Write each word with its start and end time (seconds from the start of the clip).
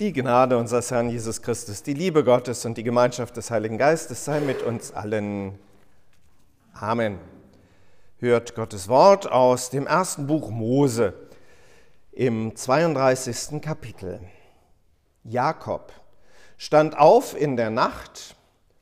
Die 0.00 0.12
Gnade 0.12 0.58
unseres 0.58 0.90
Herrn 0.90 1.08
Jesus 1.08 1.40
Christus, 1.40 1.84
die 1.84 1.94
Liebe 1.94 2.24
Gottes 2.24 2.64
und 2.64 2.76
die 2.76 2.82
Gemeinschaft 2.82 3.36
des 3.36 3.52
Heiligen 3.52 3.78
Geistes 3.78 4.24
sei 4.24 4.40
mit 4.40 4.60
uns 4.60 4.92
allen. 4.92 5.56
Amen. 6.72 7.20
Hört 8.18 8.56
Gottes 8.56 8.88
Wort 8.88 9.30
aus 9.30 9.70
dem 9.70 9.86
ersten 9.86 10.26
Buch 10.26 10.50
Mose 10.50 11.14
im 12.10 12.56
32. 12.56 13.62
Kapitel. 13.62 14.18
Jakob 15.22 15.92
stand 16.56 16.98
auf 16.98 17.40
in 17.40 17.56
der 17.56 17.70
Nacht 17.70 18.34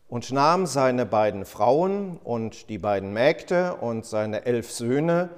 und 0.08 0.32
nahm 0.32 0.64
seine 0.64 1.04
beiden 1.04 1.44
Frauen 1.44 2.16
und 2.24 2.70
die 2.70 2.78
beiden 2.78 3.12
Mägde 3.12 3.74
und 3.74 4.06
seine 4.06 4.46
elf 4.46 4.70
Söhne 4.70 5.28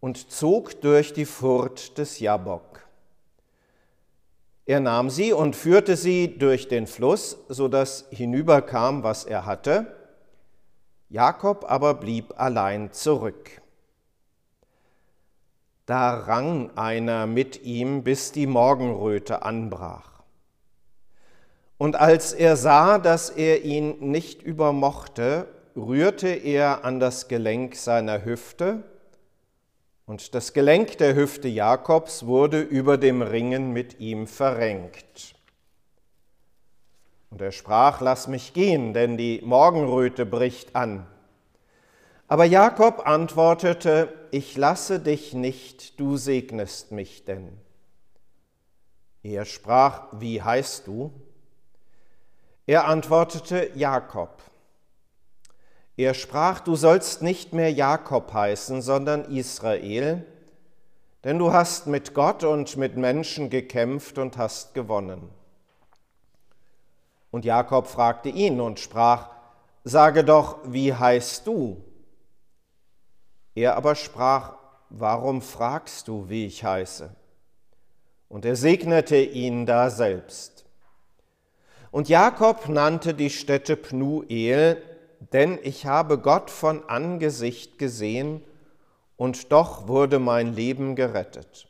und 0.00 0.30
zog 0.30 0.82
durch 0.82 1.14
die 1.14 1.24
Furt 1.24 1.96
des 1.96 2.20
Jabok. 2.20 2.69
Er 4.70 4.78
nahm 4.78 5.10
sie 5.10 5.32
und 5.32 5.56
führte 5.56 5.96
sie 5.96 6.38
durch 6.38 6.68
den 6.68 6.86
Fluss, 6.86 7.38
so 7.48 7.66
dass 7.66 8.06
hinüberkam, 8.10 9.02
was 9.02 9.24
er 9.24 9.44
hatte. 9.44 9.96
Jakob 11.08 11.64
aber 11.68 11.94
blieb 11.94 12.34
allein 12.36 12.92
zurück. 12.92 13.62
Da 15.86 16.14
rang 16.14 16.70
einer 16.76 17.26
mit 17.26 17.64
ihm, 17.64 18.04
bis 18.04 18.30
die 18.30 18.46
Morgenröte 18.46 19.42
anbrach. 19.42 20.22
Und 21.76 21.96
als 21.96 22.32
er 22.32 22.56
sah, 22.56 22.98
dass 22.98 23.28
er 23.28 23.64
ihn 23.64 23.98
nicht 24.12 24.40
übermochte, 24.40 25.48
rührte 25.74 26.28
er 26.28 26.84
an 26.84 27.00
das 27.00 27.26
Gelenk 27.26 27.74
seiner 27.74 28.24
Hüfte 28.24 28.84
und 30.10 30.34
das 30.34 30.52
Gelenk 30.54 30.98
der 30.98 31.14
Hüfte 31.14 31.46
Jakobs 31.46 32.26
wurde 32.26 32.60
über 32.60 32.98
dem 32.98 33.22
Ringen 33.22 33.72
mit 33.72 34.00
ihm 34.00 34.26
verrenkt. 34.26 35.36
Und 37.30 37.40
er 37.40 37.52
sprach, 37.52 38.00
lass 38.00 38.26
mich 38.26 38.52
gehen, 38.52 38.92
denn 38.92 39.16
die 39.16 39.40
Morgenröte 39.44 40.26
bricht 40.26 40.74
an. 40.74 41.06
Aber 42.26 42.44
Jakob 42.44 43.06
antwortete, 43.06 44.12
ich 44.32 44.56
lasse 44.56 44.98
dich 44.98 45.32
nicht, 45.32 46.00
du 46.00 46.16
segnest 46.16 46.90
mich 46.90 47.24
denn. 47.24 47.56
Er 49.22 49.44
sprach, 49.44 50.08
wie 50.18 50.42
heißt 50.42 50.88
du? 50.88 51.12
Er 52.66 52.88
antwortete, 52.88 53.70
Jakob. 53.76 54.42
Er 56.00 56.14
sprach, 56.14 56.60
du 56.60 56.76
sollst 56.76 57.20
nicht 57.20 57.52
mehr 57.52 57.70
Jakob 57.70 58.32
heißen, 58.32 58.80
sondern 58.80 59.26
Israel, 59.26 60.24
denn 61.24 61.38
du 61.38 61.52
hast 61.52 61.88
mit 61.88 62.14
Gott 62.14 62.42
und 62.42 62.78
mit 62.78 62.96
Menschen 62.96 63.50
gekämpft 63.50 64.16
und 64.16 64.38
hast 64.38 64.72
gewonnen. 64.72 65.28
Und 67.30 67.44
Jakob 67.44 67.86
fragte 67.86 68.30
ihn 68.30 68.62
und 68.62 68.80
sprach, 68.80 69.28
sage 69.84 70.24
doch, 70.24 70.60
wie 70.64 70.94
heißt 70.94 71.46
du? 71.46 71.84
Er 73.54 73.76
aber 73.76 73.94
sprach, 73.94 74.54
warum 74.88 75.42
fragst 75.42 76.08
du, 76.08 76.30
wie 76.30 76.46
ich 76.46 76.64
heiße? 76.64 77.14
Und 78.30 78.46
er 78.46 78.56
segnete 78.56 79.18
ihn 79.18 79.66
da 79.66 79.90
selbst. 79.90 80.64
Und 81.90 82.08
Jakob 82.08 82.70
nannte 82.70 83.12
die 83.12 83.28
Stätte 83.28 83.76
Pnuel, 83.76 84.82
denn 85.32 85.58
ich 85.62 85.86
habe 85.86 86.18
Gott 86.18 86.50
von 86.50 86.88
Angesicht 86.88 87.78
gesehen 87.78 88.42
und 89.16 89.52
doch 89.52 89.86
wurde 89.86 90.18
mein 90.18 90.54
Leben 90.54 90.96
gerettet. 90.96 91.68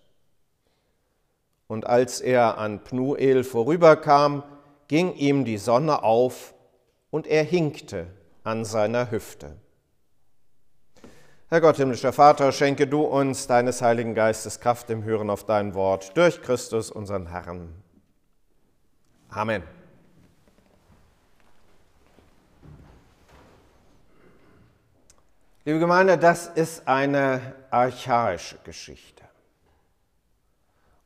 Und 1.67 1.87
als 1.87 2.21
er 2.21 2.59
an 2.59 2.83
Pnuel 2.83 3.45
vorüberkam, 3.45 4.43
ging 4.89 5.15
ihm 5.15 5.45
die 5.45 5.59
Sonne 5.59 6.03
auf 6.03 6.55
und 7.11 7.27
er 7.27 7.45
hinkte 7.45 8.07
an 8.45 8.65
seiner 8.65 9.11
Hüfte. 9.11 9.57
Herr 11.49 11.61
Gott, 11.61 11.77
himmlischer 11.77 12.13
Vater, 12.13 12.53
schenke 12.53 12.87
du 12.87 13.03
uns 13.03 13.49
deines 13.49 13.83
Heiligen 13.83 14.15
Geistes 14.15 14.61
Kraft 14.61 14.89
im 14.91 15.03
Hören 15.03 15.31
auf 15.31 15.45
dein 15.45 15.75
Wort 15.75 16.17
durch 16.17 16.43
Christus, 16.43 16.93
unseren 16.93 17.27
Herrn. 17.27 17.75
Amen. 19.29 19.65
Liebe 25.71 25.79
Gemeinde, 25.79 26.19
das 26.19 26.49
ist 26.49 26.89
eine 26.89 27.55
archaische 27.71 28.59
Geschichte. 28.65 29.23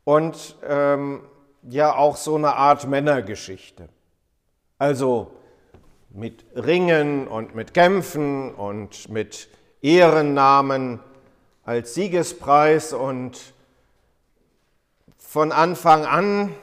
Und 0.04 0.56
ähm, 0.66 1.20
ja 1.68 1.94
auch 1.94 2.16
so 2.16 2.36
eine 2.36 2.56
Art 2.56 2.88
Männergeschichte. 2.88 3.90
Also 4.78 5.30
mit 6.08 6.46
Ringen 6.56 7.28
und 7.28 7.54
mit 7.54 7.74
Kämpfen 7.74 8.54
und 8.54 9.10
mit 9.10 9.50
Ehrennamen 9.82 10.98
als 11.64 11.92
Siegespreis 11.92 12.94
und 12.94 13.38
von 15.18 15.52
Anfang 15.52 16.06
an 16.06 16.54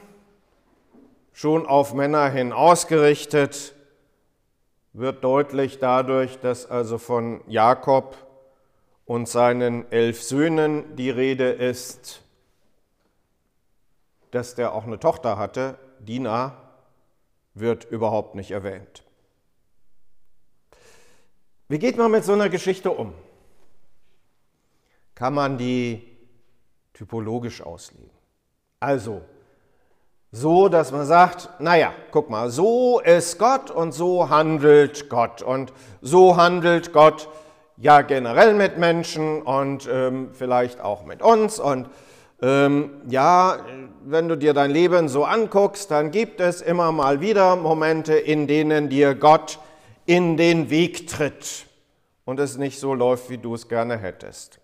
schon 1.32 1.68
auf 1.68 1.94
Männer 1.94 2.28
hin 2.30 2.52
ausgerichtet 2.52 3.76
wird 4.92 5.24
deutlich 5.24 5.78
dadurch, 5.78 6.38
dass 6.40 6.66
also 6.66 6.98
von 6.98 7.42
Jakob 7.46 8.16
und 9.06 9.28
seinen 9.28 9.90
elf 9.90 10.22
Söhnen 10.22 10.96
die 10.96 11.10
Rede 11.10 11.50
ist, 11.50 12.22
dass 14.30 14.54
der 14.54 14.72
auch 14.74 14.84
eine 14.84 14.98
Tochter 14.98 15.38
hatte, 15.38 15.78
Dina, 15.98 16.56
wird 17.54 17.84
überhaupt 17.84 18.34
nicht 18.34 18.50
erwähnt. 18.50 19.02
Wie 21.68 21.78
geht 21.78 21.96
man 21.96 22.10
mit 22.10 22.24
so 22.24 22.32
einer 22.32 22.48
Geschichte 22.48 22.90
um? 22.90 23.14
Kann 25.14 25.34
man 25.34 25.58
die 25.58 26.06
typologisch 26.94 27.62
auslegen? 27.62 28.10
Also, 28.80 29.22
so, 30.34 30.68
dass 30.68 30.92
man 30.92 31.04
sagt, 31.04 31.50
naja, 31.58 31.92
guck 32.10 32.30
mal, 32.30 32.48
so 32.48 33.00
ist 33.00 33.38
Gott 33.38 33.70
und 33.70 33.92
so 33.92 34.30
handelt 34.30 35.10
Gott. 35.10 35.42
Und 35.42 35.74
so 36.00 36.38
handelt 36.38 36.94
Gott 36.94 37.28
ja 37.76 38.00
generell 38.00 38.54
mit 38.54 38.78
Menschen 38.78 39.42
und 39.42 39.86
ähm, 39.92 40.30
vielleicht 40.32 40.80
auch 40.80 41.04
mit 41.04 41.20
uns. 41.20 41.60
Und 41.60 41.90
ähm, 42.40 43.02
ja, 43.08 43.58
wenn 44.04 44.26
du 44.26 44.36
dir 44.38 44.54
dein 44.54 44.70
Leben 44.70 45.10
so 45.10 45.24
anguckst, 45.24 45.90
dann 45.90 46.10
gibt 46.10 46.40
es 46.40 46.62
immer 46.62 46.92
mal 46.92 47.20
wieder 47.20 47.54
Momente, 47.56 48.14
in 48.14 48.46
denen 48.46 48.88
dir 48.88 49.14
Gott 49.14 49.58
in 50.06 50.38
den 50.38 50.70
Weg 50.70 51.08
tritt 51.08 51.66
und 52.24 52.40
es 52.40 52.56
nicht 52.56 52.80
so 52.80 52.94
läuft, 52.94 53.28
wie 53.28 53.38
du 53.38 53.54
es 53.54 53.68
gerne 53.68 53.98
hättest. 53.98 54.61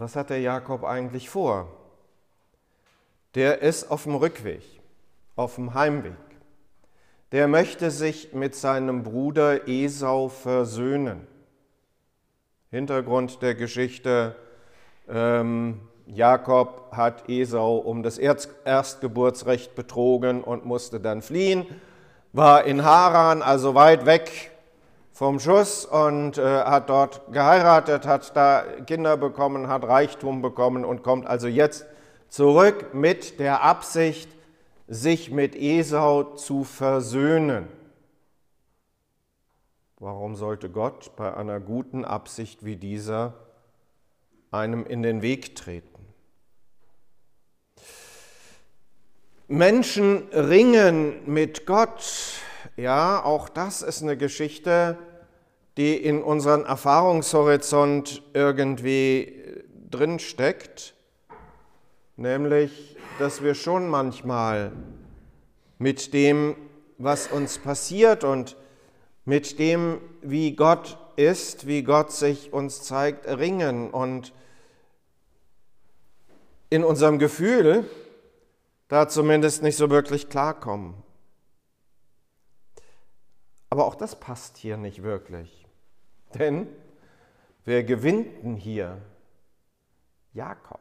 Was 0.00 0.16
hat 0.16 0.30
der 0.30 0.40
Jakob 0.40 0.82
eigentlich 0.82 1.28
vor? 1.28 1.68
Der 3.34 3.60
ist 3.60 3.90
auf 3.90 4.04
dem 4.04 4.14
Rückweg, 4.14 4.62
auf 5.36 5.56
dem 5.56 5.74
Heimweg. 5.74 6.14
Der 7.32 7.46
möchte 7.48 7.90
sich 7.90 8.32
mit 8.32 8.54
seinem 8.54 9.02
Bruder 9.02 9.68
Esau 9.68 10.30
versöhnen. 10.30 11.26
Hintergrund 12.70 13.42
der 13.42 13.54
Geschichte, 13.54 14.36
ähm, 15.06 15.82
Jakob 16.06 16.92
hat 16.92 17.28
Esau 17.28 17.76
um 17.76 18.02
das 18.02 18.16
Erstgeburtsrecht 18.16 19.74
betrogen 19.74 20.42
und 20.42 20.64
musste 20.64 20.98
dann 20.98 21.20
fliehen, 21.20 21.66
war 22.32 22.64
in 22.64 22.84
Haran, 22.84 23.42
also 23.42 23.74
weit 23.74 24.06
weg 24.06 24.49
vom 25.20 25.38
Schuss 25.38 25.84
und 25.84 26.38
äh, 26.38 26.42
hat 26.42 26.88
dort 26.88 27.30
geheiratet, 27.30 28.06
hat 28.06 28.34
da 28.34 28.64
Kinder 28.86 29.18
bekommen, 29.18 29.68
hat 29.68 29.84
Reichtum 29.84 30.40
bekommen 30.40 30.82
und 30.82 31.02
kommt 31.02 31.26
also 31.26 31.46
jetzt 31.46 31.84
zurück 32.30 32.94
mit 32.94 33.38
der 33.38 33.62
Absicht, 33.62 34.30
sich 34.88 35.30
mit 35.30 35.54
Esau 35.54 36.22
zu 36.36 36.64
versöhnen. 36.64 37.68
Warum 39.98 40.36
sollte 40.36 40.70
Gott 40.70 41.14
bei 41.16 41.36
einer 41.36 41.60
guten 41.60 42.06
Absicht 42.06 42.64
wie 42.64 42.76
dieser 42.76 43.34
einem 44.50 44.86
in 44.86 45.02
den 45.02 45.20
Weg 45.20 45.54
treten? 45.54 46.06
Menschen 49.48 50.28
ringen 50.32 51.30
mit 51.30 51.66
Gott. 51.66 52.40
Ja, 52.76 53.22
auch 53.22 53.50
das 53.50 53.82
ist 53.82 54.02
eine 54.02 54.16
Geschichte, 54.16 54.96
die 55.80 55.96
in 55.96 56.22
unseren 56.22 56.66
Erfahrungshorizont 56.66 58.22
irgendwie 58.34 59.64
drin 59.90 60.18
steckt, 60.18 60.94
nämlich, 62.16 62.98
dass 63.18 63.42
wir 63.42 63.54
schon 63.54 63.88
manchmal 63.88 64.72
mit 65.78 66.12
dem, 66.12 66.54
was 66.98 67.28
uns 67.28 67.56
passiert 67.56 68.24
und 68.24 68.58
mit 69.24 69.58
dem, 69.58 70.02
wie 70.20 70.54
Gott 70.54 70.98
ist, 71.16 71.66
wie 71.66 71.82
Gott 71.82 72.12
sich 72.12 72.52
uns 72.52 72.82
zeigt, 72.82 73.26
ringen 73.26 73.90
und 73.90 74.34
in 76.68 76.84
unserem 76.84 77.18
Gefühl 77.18 77.88
da 78.88 79.08
zumindest 79.08 79.62
nicht 79.62 79.78
so 79.78 79.88
wirklich 79.88 80.28
klarkommen. 80.28 80.92
Aber 83.70 83.86
auch 83.86 83.94
das 83.94 84.20
passt 84.20 84.58
hier 84.58 84.76
nicht 84.76 85.02
wirklich. 85.02 85.59
Denn 86.38 86.68
wer 87.64 87.84
gewinnt 87.84 88.42
denn 88.42 88.56
hier? 88.56 88.98
Jakob. 90.32 90.80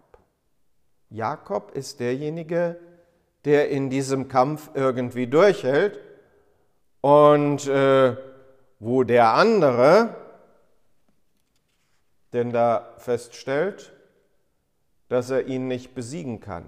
Jakob 1.10 1.72
ist 1.72 2.00
derjenige, 2.00 2.80
der 3.46 3.70
in 3.70 3.90
diesem 3.90 4.28
Kampf 4.28 4.70
irgendwie 4.74 5.28
durchhält 5.28 6.00
und 7.02 7.68
äh, 7.68 8.16
wo 8.80 9.04
der 9.04 9.34
andere 9.34 10.16
denn 12.34 12.52
da 12.52 12.94
feststellt, 12.98 13.92
dass 15.08 15.32
er 15.32 15.48
ihn 15.48 15.68
nicht 15.68 15.96
besiegen 15.96 16.40
kann. 16.40 16.66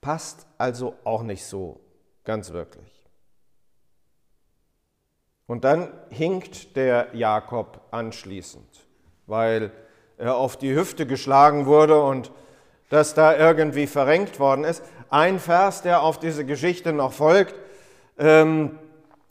Passt 0.00 0.46
also 0.56 0.96
auch 1.04 1.22
nicht 1.22 1.44
so 1.44 1.80
ganz 2.24 2.50
wirklich. 2.52 3.01
Und 5.52 5.64
dann 5.64 5.88
hinkt 6.08 6.76
der 6.76 7.08
Jakob 7.12 7.82
anschließend, 7.90 8.86
weil 9.26 9.70
er 10.16 10.36
auf 10.36 10.56
die 10.56 10.74
Hüfte 10.74 11.04
geschlagen 11.04 11.66
wurde 11.66 12.02
und 12.02 12.32
das 12.88 13.12
da 13.12 13.36
irgendwie 13.36 13.86
verrenkt 13.86 14.40
worden 14.40 14.64
ist. 14.64 14.82
Ein 15.10 15.38
Vers, 15.38 15.82
der 15.82 16.00
auf 16.00 16.18
diese 16.18 16.46
Geschichte 16.46 16.94
noch 16.94 17.12
folgt, 17.12 17.54
ähm, 18.16 18.78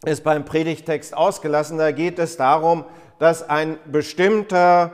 ist 0.06 0.24
beim 0.24 0.46
Predigtext 0.46 1.18
ausgelassen. 1.18 1.80
Da 1.80 1.92
geht 1.92 2.20
es 2.20 2.38
darum, 2.38 2.86
dass 3.18 3.42
ein 3.50 3.80
bestimmter 3.92 4.92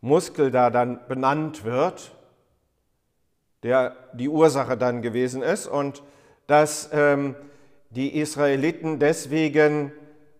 Muskel 0.00 0.52
da 0.52 0.70
dann 0.70 1.00
benannt 1.08 1.64
wird, 1.64 2.12
der 3.64 3.96
die 4.12 4.28
Ursache 4.28 4.76
dann 4.76 5.02
gewesen 5.02 5.42
ist 5.42 5.66
und 5.66 6.04
dass 6.46 6.90
ähm, 6.92 7.34
die 7.90 8.18
Israeliten 8.18 8.98
deswegen 8.98 9.92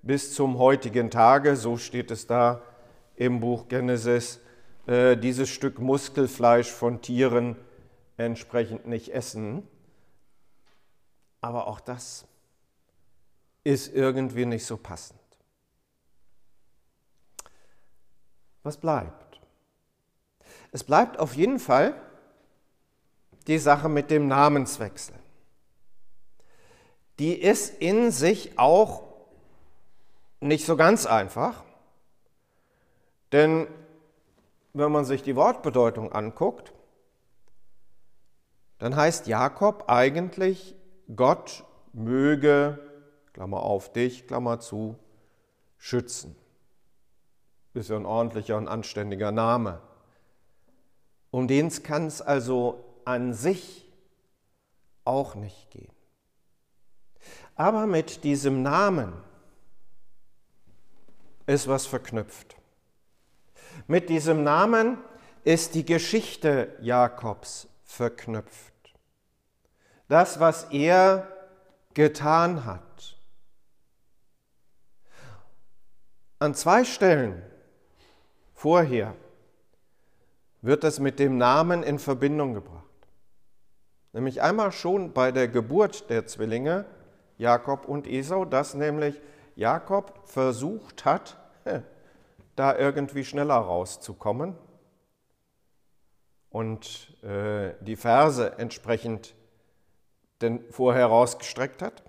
bis 0.03 0.35
zum 0.35 0.59
heutigen 0.59 1.11
Tage, 1.11 1.56
so 1.56 1.77
steht 1.77 2.11
es 2.11 2.27
da 2.27 2.62
im 3.17 3.41
Buch 3.41 3.69
Genesis, 3.69 4.41
äh, 4.87 5.17
dieses 5.17 5.49
Stück 5.49 5.79
Muskelfleisch 5.79 6.71
von 6.71 7.03
Tieren 7.03 7.56
entsprechend 8.17 8.87
nicht 8.87 9.12
essen. 9.12 9.67
Aber 11.41 11.67
auch 11.67 11.81
das 11.81 12.27
ist 13.65 13.95
irgendwie 13.95 14.47
nicht 14.47 14.65
so 14.65 14.77
passend. 14.77 15.21
Was 18.62 18.77
bleibt? 18.77 19.41
Es 20.73 20.85
bleibt 20.85 21.19
auf 21.19 21.35
jeden 21.35 21.59
Fall 21.59 21.95
die 23.47 23.59
Sache 23.59 23.89
mit 23.89 24.11
dem 24.11 24.29
Namenswechsel. 24.29 25.15
Die 27.19 27.35
ist 27.35 27.81
in 27.81 28.11
sich 28.11 28.59
auch 28.59 29.03
nicht 30.41 30.65
so 30.65 30.76
ganz 30.76 31.06
einfach, 31.06 31.65
denn 33.32 33.67
wenn 34.73 34.93
man 34.93 35.05
sich 35.05 35.23
die 35.23 35.37
Wortbedeutung 35.37 36.12
anguckt, 36.12 36.73
dann 38.79 38.94
heißt 38.94 39.26
Jakob 39.26 39.85
eigentlich, 39.88 40.76
Gott 41.15 41.65
möge, 41.93 42.79
Klammer 43.32 43.62
auf 43.62 43.93
dich, 43.93 44.26
Klammer 44.26 44.61
zu, 44.61 44.97
schützen. 45.79 46.37
Ist 47.75 47.91
ja 47.91 47.97
ein 47.97 48.06
ordentlicher 48.06 48.56
und 48.56 48.69
anständiger 48.69 49.32
Name. 49.32 49.81
Um 51.31 51.47
den 51.49 51.71
kann 51.82 52.06
es 52.06 52.23
also 52.23 52.85
an 53.05 53.35
sich 53.35 53.87
auch 55.05 55.35
nicht 55.35 55.71
gehen. 55.71 55.98
Aber 57.58 57.88
mit 57.88 58.22
diesem 58.22 58.62
Namen 58.62 59.12
ist 61.46 61.66
was 61.66 61.87
verknüpft. 61.87 62.55
Mit 63.88 64.08
diesem 64.08 64.44
Namen 64.44 64.99
ist 65.43 65.75
die 65.75 65.84
Geschichte 65.84 66.76
Jakobs 66.81 67.66
verknüpft. 67.82 68.72
Das, 70.06 70.38
was 70.38 70.64
er 70.70 71.26
getan 71.94 72.64
hat. 72.64 73.16
An 76.38 76.54
zwei 76.54 76.84
Stellen 76.84 77.43
vorher 78.54 79.16
wird 80.62 80.84
das 80.84 81.00
mit 81.00 81.19
dem 81.19 81.38
Namen 81.38 81.82
in 81.82 81.99
Verbindung 81.99 82.54
gebracht. 82.54 82.84
Nämlich 84.12 84.43
einmal 84.43 84.70
schon 84.70 85.12
bei 85.12 85.32
der 85.32 85.49
Geburt 85.49 86.08
der 86.08 86.25
Zwillinge 86.28 86.84
Jakob 87.38 87.87
und 87.87 88.06
Esau, 88.06 88.44
dass 88.44 88.75
nämlich 88.75 89.20
Jakob 89.55 90.29
versucht 90.29 91.05
hat, 91.05 91.38
da 92.56 92.76
irgendwie 92.76 93.25
schneller 93.25 93.55
rauszukommen 93.55 94.56
und 96.50 97.17
äh, 97.23 97.75
die 97.81 97.96
Verse 97.96 98.58
entsprechend 98.58 99.35
denn 100.40 100.64
vorher 100.70 101.06
rausgestreckt 101.06 101.82
hat, 101.82 102.02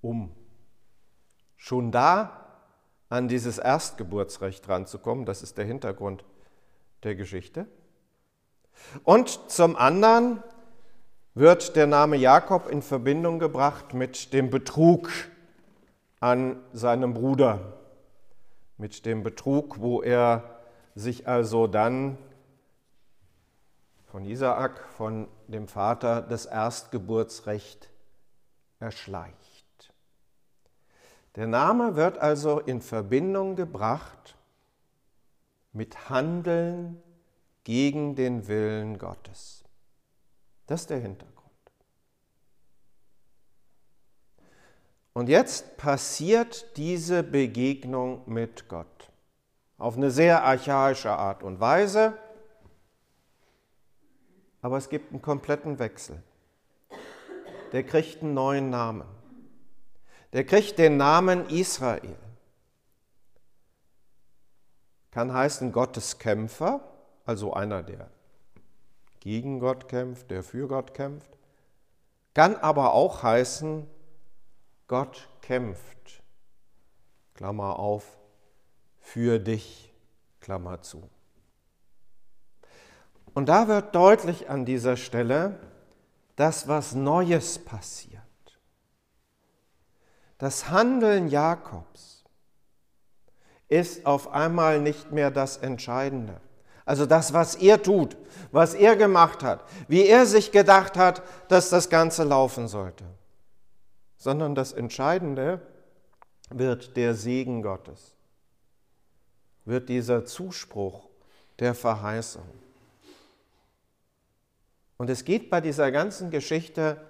um 0.00 0.34
schon 1.56 1.92
da 1.92 2.42
an 3.08 3.28
dieses 3.28 3.58
Erstgeburtsrecht 3.58 4.68
ranzukommen. 4.68 5.24
Das 5.26 5.42
ist 5.42 5.58
der 5.58 5.64
Hintergrund 5.64 6.24
der 7.02 7.14
Geschichte. 7.14 7.66
Und 9.04 9.50
zum 9.50 9.76
anderen 9.76 10.42
wird 11.34 11.76
der 11.76 11.86
Name 11.86 12.16
Jakob 12.16 12.68
in 12.68 12.82
Verbindung 12.82 13.38
gebracht 13.38 13.94
mit 13.94 14.32
dem 14.32 14.50
Betrug 14.50 15.10
an 16.20 16.62
seinem 16.72 17.14
Bruder, 17.14 17.78
mit 18.76 19.06
dem 19.06 19.22
Betrug, 19.22 19.80
wo 19.80 20.02
er 20.02 20.60
sich 20.94 21.26
also 21.26 21.66
dann 21.66 22.18
von 24.06 24.26
Isaak, 24.26 24.88
von 24.96 25.26
dem 25.48 25.68
Vater, 25.68 26.20
das 26.20 26.44
Erstgeburtsrecht 26.44 27.88
erschleicht. 28.78 29.34
Der 31.34 31.46
Name 31.46 31.96
wird 31.96 32.18
also 32.18 32.60
in 32.60 32.82
Verbindung 32.82 33.56
gebracht 33.56 34.36
mit 35.72 36.10
Handeln 36.10 37.02
gegen 37.64 38.16
den 38.16 38.48
Willen 38.48 38.98
Gottes. 38.98 39.64
Das 40.72 40.80
ist 40.80 40.88
der 40.88 41.00
Hintergrund. 41.00 41.50
Und 45.12 45.28
jetzt 45.28 45.76
passiert 45.76 46.78
diese 46.78 47.22
Begegnung 47.22 48.22
mit 48.24 48.70
Gott 48.70 49.12
auf 49.76 49.98
eine 49.98 50.10
sehr 50.10 50.42
archaische 50.42 51.10
Art 51.10 51.42
und 51.42 51.60
Weise, 51.60 52.16
aber 54.62 54.78
es 54.78 54.88
gibt 54.88 55.12
einen 55.12 55.20
kompletten 55.20 55.78
Wechsel. 55.78 56.22
Der 57.72 57.82
kriegt 57.82 58.22
einen 58.22 58.32
neuen 58.32 58.70
Namen 58.70 59.04
der 60.32 60.44
kriegt 60.44 60.78
den 60.78 60.96
Namen 60.96 61.50
Israel. 61.50 62.16
Kann 65.10 65.34
heißen 65.34 65.70
Gotteskämpfer, 65.70 66.80
also 67.26 67.52
einer, 67.52 67.82
der 67.82 68.08
gegen 69.22 69.60
Gott 69.60 69.88
kämpft, 69.88 70.32
der 70.32 70.42
für 70.42 70.66
Gott 70.66 70.94
kämpft. 70.94 71.30
Kann 72.34 72.56
aber 72.56 72.92
auch 72.92 73.22
heißen, 73.22 73.86
Gott 74.88 75.28
kämpft, 75.42 76.24
Klammer 77.34 77.78
auf, 77.78 78.18
für 78.98 79.38
dich, 79.38 79.94
Klammer 80.40 80.82
zu. 80.82 81.08
Und 83.32 83.48
da 83.48 83.68
wird 83.68 83.94
deutlich 83.94 84.50
an 84.50 84.64
dieser 84.64 84.96
Stelle, 84.96 85.60
dass 86.34 86.66
was 86.66 86.92
Neues 86.92 87.64
passiert. 87.64 88.20
Das 90.38 90.68
Handeln 90.68 91.28
Jakobs 91.28 92.24
ist 93.68 94.04
auf 94.04 94.32
einmal 94.32 94.80
nicht 94.80 95.12
mehr 95.12 95.30
das 95.30 95.58
Entscheidende. 95.58 96.40
Also 96.84 97.06
das, 97.06 97.32
was 97.32 97.54
er 97.54 97.82
tut, 97.82 98.16
was 98.50 98.74
er 98.74 98.96
gemacht 98.96 99.42
hat, 99.42 99.64
wie 99.88 100.06
er 100.06 100.26
sich 100.26 100.50
gedacht 100.50 100.96
hat, 100.96 101.22
dass 101.48 101.70
das 101.70 101.88
Ganze 101.88 102.24
laufen 102.24 102.68
sollte. 102.68 103.04
Sondern 104.16 104.54
das 104.54 104.72
Entscheidende 104.72 105.60
wird 106.50 106.96
der 106.96 107.14
Segen 107.14 107.62
Gottes, 107.62 108.14
wird 109.64 109.88
dieser 109.88 110.24
Zuspruch 110.24 111.08
der 111.58 111.74
Verheißung. 111.74 112.46
Und 114.96 115.10
es 115.10 115.24
geht 115.24 115.50
bei 115.50 115.60
dieser 115.60 115.90
ganzen 115.90 116.30
Geschichte 116.30 117.00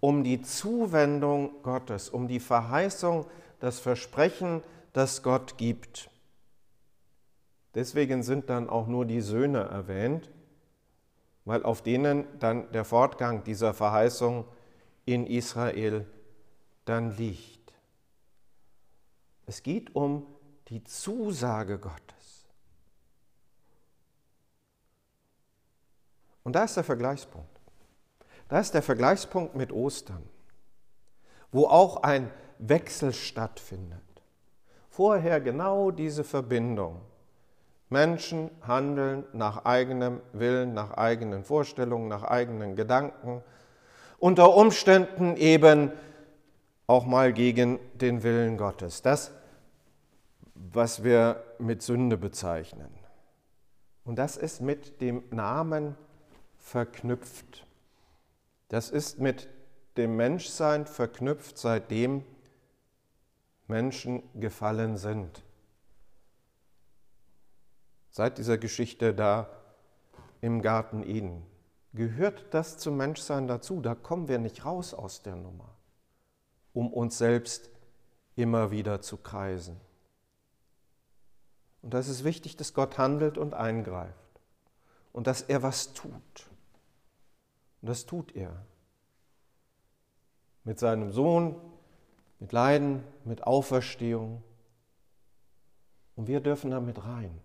um 0.00 0.24
die 0.24 0.42
Zuwendung 0.42 1.62
Gottes, 1.62 2.08
um 2.08 2.26
die 2.26 2.40
Verheißung, 2.40 3.26
das 3.60 3.78
Versprechen, 3.78 4.62
das 4.92 5.22
Gott 5.22 5.56
gibt. 5.58 6.10
Deswegen 7.74 8.22
sind 8.22 8.50
dann 8.50 8.68
auch 8.68 8.86
nur 8.86 9.06
die 9.06 9.20
Söhne 9.20 9.60
erwähnt, 9.60 10.30
weil 11.44 11.62
auf 11.62 11.82
denen 11.82 12.26
dann 12.38 12.70
der 12.72 12.84
Fortgang 12.84 13.44
dieser 13.44 13.74
Verheißung 13.74 14.44
in 15.04 15.26
Israel 15.26 16.06
dann 16.84 17.16
liegt. 17.16 17.74
Es 19.46 19.62
geht 19.62 19.94
um 19.94 20.26
die 20.68 20.84
Zusage 20.84 21.78
Gottes. 21.78 22.46
Und 26.44 26.54
da 26.54 26.64
ist 26.64 26.76
der 26.76 26.84
Vergleichspunkt. 26.84 27.60
Da 28.48 28.60
ist 28.60 28.74
der 28.74 28.82
Vergleichspunkt 28.82 29.54
mit 29.54 29.72
Ostern, 29.72 30.22
wo 31.50 31.66
auch 31.66 32.02
ein 32.02 32.30
Wechsel 32.58 33.12
stattfindet. 33.12 34.00
Vorher 34.88 35.40
genau 35.40 35.90
diese 35.90 36.22
Verbindung. 36.22 37.00
Menschen 37.92 38.50
handeln 38.66 39.24
nach 39.32 39.64
eigenem 39.64 40.20
Willen, 40.32 40.74
nach 40.74 40.92
eigenen 40.92 41.44
Vorstellungen, 41.44 42.08
nach 42.08 42.24
eigenen 42.24 42.74
Gedanken, 42.74 43.42
unter 44.18 44.56
Umständen 44.56 45.36
eben 45.36 45.92
auch 46.86 47.06
mal 47.06 47.32
gegen 47.32 47.78
den 47.94 48.22
Willen 48.22 48.56
Gottes. 48.56 49.02
Das, 49.02 49.32
was 50.54 51.04
wir 51.04 51.42
mit 51.58 51.82
Sünde 51.82 52.16
bezeichnen. 52.16 52.90
Und 54.04 54.16
das 54.16 54.36
ist 54.36 54.60
mit 54.60 55.00
dem 55.00 55.22
Namen 55.30 55.96
verknüpft. 56.58 57.66
Das 58.68 58.90
ist 58.90 59.20
mit 59.20 59.48
dem 59.96 60.16
Menschsein 60.16 60.86
verknüpft, 60.86 61.58
seitdem 61.58 62.24
Menschen 63.68 64.22
gefallen 64.40 64.96
sind. 64.96 65.42
Seit 68.12 68.36
dieser 68.36 68.58
Geschichte 68.58 69.14
da 69.14 69.48
im 70.42 70.60
Garten 70.60 71.02
Eden 71.02 71.46
gehört 71.94 72.52
das 72.52 72.76
zum 72.76 72.98
Menschsein 72.98 73.48
dazu. 73.48 73.80
Da 73.80 73.94
kommen 73.94 74.28
wir 74.28 74.38
nicht 74.38 74.66
raus 74.66 74.92
aus 74.92 75.22
der 75.22 75.34
Nummer, 75.34 75.74
um 76.74 76.92
uns 76.92 77.16
selbst 77.16 77.70
immer 78.36 78.70
wieder 78.70 79.00
zu 79.00 79.16
kreisen. 79.16 79.80
Und 81.80 81.94
da 81.94 82.00
ist 82.00 82.22
wichtig, 82.22 82.56
dass 82.58 82.74
Gott 82.74 82.98
handelt 82.98 83.38
und 83.38 83.54
eingreift 83.54 84.12
und 85.14 85.26
dass 85.26 85.40
er 85.40 85.62
was 85.62 85.94
tut. 85.94 86.12
Und 87.80 87.88
das 87.88 88.04
tut 88.04 88.36
er. 88.36 88.66
Mit 90.64 90.78
seinem 90.78 91.10
Sohn, 91.12 91.56
mit 92.40 92.52
Leiden, 92.52 93.04
mit 93.24 93.44
Auferstehung. 93.44 94.42
Und 96.14 96.26
wir 96.26 96.40
dürfen 96.40 96.70
damit 96.70 97.02
rein. 97.04 97.40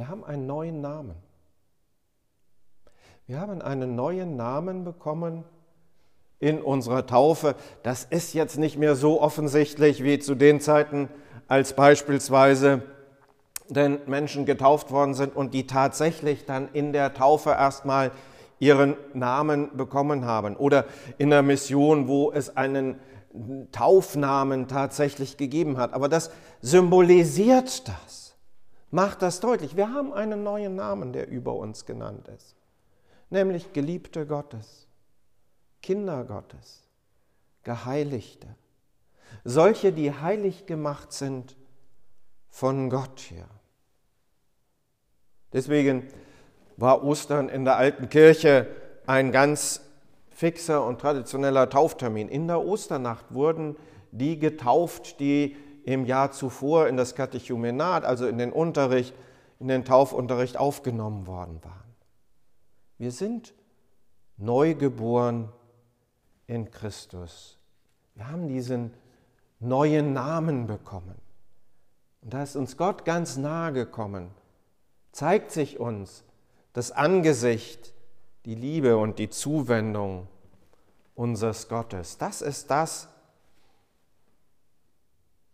Wir 0.00 0.08
haben 0.08 0.24
einen 0.24 0.46
neuen 0.46 0.80
Namen. 0.80 1.14
Wir 3.26 3.38
haben 3.38 3.60
einen 3.60 3.96
neuen 3.96 4.34
Namen 4.34 4.82
bekommen 4.82 5.44
in 6.38 6.62
unserer 6.62 7.06
Taufe. 7.06 7.54
Das 7.82 8.04
ist 8.04 8.32
jetzt 8.32 8.56
nicht 8.56 8.78
mehr 8.78 8.96
so 8.96 9.20
offensichtlich 9.20 10.02
wie 10.02 10.18
zu 10.18 10.34
den 10.34 10.58
Zeiten, 10.62 11.10
als 11.48 11.74
beispielsweise 11.74 12.80
denn 13.68 13.98
Menschen 14.06 14.46
getauft 14.46 14.90
worden 14.90 15.12
sind 15.12 15.36
und 15.36 15.52
die 15.52 15.66
tatsächlich 15.66 16.46
dann 16.46 16.70
in 16.72 16.94
der 16.94 17.12
Taufe 17.12 17.50
erstmal 17.50 18.10
ihren 18.58 18.96
Namen 19.12 19.76
bekommen 19.76 20.24
haben. 20.24 20.56
Oder 20.56 20.86
in 21.18 21.28
der 21.28 21.42
Mission, 21.42 22.08
wo 22.08 22.32
es 22.32 22.56
einen 22.56 22.98
Taufnamen 23.70 24.66
tatsächlich 24.66 25.36
gegeben 25.36 25.76
hat. 25.76 25.92
Aber 25.92 26.08
das 26.08 26.30
symbolisiert 26.62 27.86
das, 27.86 28.09
macht 28.90 29.22
das 29.22 29.40
deutlich. 29.40 29.76
Wir 29.76 29.92
haben 29.92 30.12
einen 30.12 30.42
neuen 30.42 30.74
Namen, 30.74 31.12
der 31.12 31.28
über 31.28 31.54
uns 31.54 31.86
genannt 31.86 32.28
ist 32.28 32.56
nämlich 33.30 33.72
Geliebte 33.72 34.26
Gottes, 34.26 34.86
Kinder 35.82 36.24
Gottes, 36.24 36.82
Geheiligte, 37.62 38.48
solche, 39.44 39.92
die 39.92 40.12
heilig 40.12 40.66
gemacht 40.66 41.12
sind 41.12 41.56
von 42.48 42.90
Gott 42.90 43.20
her. 43.30 43.46
Deswegen 45.52 46.08
war 46.76 47.04
Ostern 47.04 47.48
in 47.48 47.64
der 47.64 47.76
alten 47.76 48.08
Kirche 48.08 48.68
ein 49.06 49.32
ganz 49.32 49.82
fixer 50.30 50.84
und 50.84 51.00
traditioneller 51.00 51.68
Tauftermin. 51.68 52.28
In 52.28 52.46
der 52.48 52.64
Osternacht 52.64 53.26
wurden 53.30 53.76
die 54.10 54.38
getauft, 54.38 55.20
die 55.20 55.56
im 55.84 56.04
Jahr 56.04 56.32
zuvor 56.32 56.88
in 56.88 56.96
das 56.96 57.14
Katechumenat, 57.14 58.04
also 58.04 58.26
in 58.26 58.38
den 58.38 58.52
Unterricht, 58.52 59.14
in 59.58 59.68
den 59.68 59.84
Taufunterricht 59.84 60.56
aufgenommen 60.56 61.26
worden 61.26 61.60
waren. 61.62 61.94
Wir 62.98 63.12
sind 63.12 63.54
neugeboren 64.36 65.50
in 66.46 66.70
Christus. 66.70 67.58
Wir 68.14 68.28
haben 68.28 68.48
diesen 68.48 68.92
neuen 69.60 70.12
Namen 70.12 70.66
bekommen. 70.66 71.14
Und 72.22 72.34
da 72.34 72.42
ist 72.42 72.56
uns 72.56 72.76
Gott 72.76 73.04
ganz 73.04 73.36
nahe 73.36 73.72
gekommen, 73.72 74.30
zeigt 75.12 75.50
sich 75.50 75.78
uns 75.78 76.24
das 76.72 76.92
Angesicht, 76.92 77.94
die 78.44 78.54
Liebe 78.54 78.96
und 78.96 79.18
die 79.18 79.30
Zuwendung 79.30 80.26
unseres 81.14 81.68
Gottes. 81.68 82.18
Das 82.18 82.42
ist 82.42 82.70
das, 82.70 83.08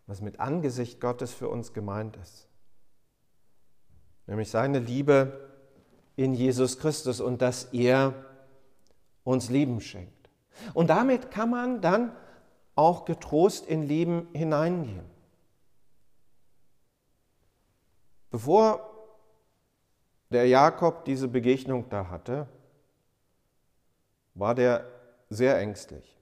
was 0.06 0.20
mit 0.20 0.40
Angesicht 0.40 1.00
Gottes 1.00 1.32
für 1.32 1.48
uns 1.48 1.72
gemeint 1.72 2.16
ist. 2.16 2.48
Nämlich 4.26 4.50
seine 4.50 4.78
Liebe 4.78 5.50
in 6.16 6.34
Jesus 6.34 6.78
Christus 6.78 7.20
und 7.20 7.42
dass 7.42 7.64
er 7.72 8.14
uns 9.24 9.50
Leben 9.50 9.80
schenkt. 9.80 10.30
Und 10.74 10.88
damit 10.88 11.30
kann 11.30 11.50
man 11.50 11.80
dann 11.80 12.16
auch 12.74 13.04
getrost 13.04 13.66
in 13.66 13.82
Leben 13.82 14.28
hineingehen. 14.32 15.04
Bevor 18.30 18.92
der 20.30 20.46
Jakob 20.46 21.04
diese 21.04 21.28
Begegnung 21.28 21.88
da 21.88 22.08
hatte, 22.08 22.48
war 24.34 24.54
der 24.54 24.86
sehr 25.30 25.58
ängstlich. 25.58 26.16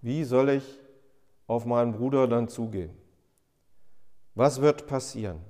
Wie 0.00 0.24
soll 0.24 0.50
ich 0.50 0.78
auf 1.48 1.66
meinen 1.66 1.92
Bruder 1.92 2.28
dann 2.28 2.46
zugehen? 2.46 2.96
Was 4.36 4.60
wird 4.60 4.86
passieren? 4.86 5.40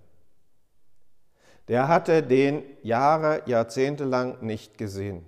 der 1.68 1.86
hatte 1.88 2.22
den 2.22 2.64
Jahre, 2.82 3.42
Jahrzehnte 3.46 4.04
lang 4.04 4.42
nicht 4.42 4.78
gesehen. 4.78 5.24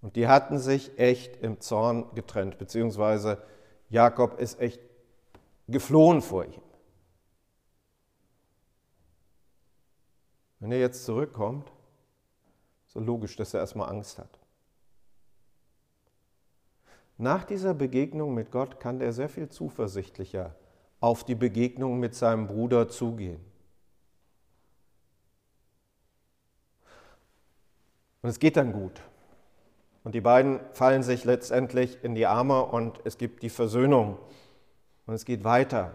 Und 0.00 0.16
die 0.16 0.26
hatten 0.26 0.58
sich 0.58 0.98
echt 0.98 1.36
im 1.42 1.60
Zorn 1.60 2.06
getrennt, 2.14 2.58
beziehungsweise 2.58 3.42
Jakob 3.88 4.40
ist 4.40 4.60
echt 4.60 4.80
geflohen 5.68 6.22
vor 6.22 6.44
ihm. 6.44 6.62
Wenn 10.60 10.72
er 10.72 10.78
jetzt 10.78 11.04
zurückkommt, 11.04 11.72
so 12.86 13.00
logisch, 13.00 13.36
dass 13.36 13.52
er 13.52 13.60
erstmal 13.60 13.88
Angst 13.88 14.18
hat. 14.18 14.38
Nach 17.22 17.44
dieser 17.44 17.72
Begegnung 17.72 18.34
mit 18.34 18.50
Gott 18.50 18.80
kann 18.80 19.00
er 19.00 19.12
sehr 19.12 19.28
viel 19.28 19.48
zuversichtlicher 19.48 20.56
auf 20.98 21.22
die 21.22 21.36
Begegnung 21.36 22.00
mit 22.00 22.16
seinem 22.16 22.48
Bruder 22.48 22.88
zugehen. 22.88 23.38
Und 28.22 28.28
es 28.28 28.40
geht 28.40 28.56
dann 28.56 28.72
gut. 28.72 29.00
Und 30.02 30.16
die 30.16 30.20
beiden 30.20 30.58
fallen 30.72 31.04
sich 31.04 31.24
letztendlich 31.24 32.02
in 32.02 32.16
die 32.16 32.26
Arme 32.26 32.64
und 32.64 32.98
es 33.04 33.18
gibt 33.18 33.44
die 33.44 33.50
Versöhnung. 33.50 34.18
Und 35.06 35.14
es 35.14 35.24
geht 35.24 35.44
weiter 35.44 35.94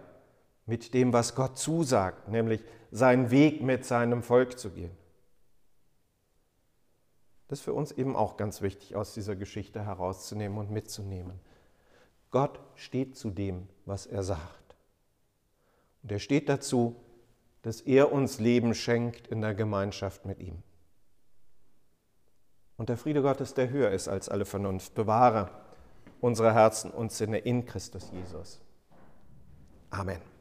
mit 0.66 0.94
dem, 0.94 1.12
was 1.12 1.36
Gott 1.36 1.58
zusagt, 1.58 2.30
nämlich 2.30 2.64
seinen 2.92 3.32
Weg 3.32 3.62
mit 3.62 3.84
seinem 3.84 4.24
Volk 4.24 4.58
zu 4.58 4.70
gehen. 4.70 4.92
Das 7.48 7.60
ist 7.60 7.66
für 7.66 7.74
uns 7.74 7.92
eben 7.92 8.16
auch 8.16 8.38
ganz 8.38 8.62
wichtig 8.62 8.96
aus 8.96 9.14
dieser 9.14 9.36
Geschichte 9.36 9.86
herauszunehmen 9.86 10.58
und 10.58 10.70
mitzunehmen. 10.70 11.40
Gott 12.32 12.60
steht 12.76 13.18
zu 13.18 13.30
dem, 13.30 13.68
was 13.86 14.06
er 14.06 14.24
sagt. 14.24 14.76
Und 16.04 16.12
er 16.12 16.20
steht 16.20 16.50
dazu, 16.50 16.96
dass 17.62 17.82
er 17.82 18.12
uns 18.12 18.40
Leben 18.40 18.74
schenkt 18.74 19.28
in 19.28 19.42
der 19.42 19.56
Gemeinschaft 19.56 20.26
mit 20.26 20.40
ihm. 20.40 20.62
Und 22.78 22.90
der 22.90 22.98
Friede 22.98 23.22
Gottes, 23.22 23.54
der 23.54 23.70
höher 23.70 23.92
ist 23.92 24.08
als 24.08 24.30
alle 24.30 24.46
Vernunft, 24.46 24.94
bewahre 24.94 25.50
unsere 26.22 26.54
Herzen 26.54 26.92
und 26.92 27.12
Sinne 27.12 27.40
in 27.40 27.66
Christus 27.66 28.12
Jesus. 28.12 28.62
Amen. 29.90 30.37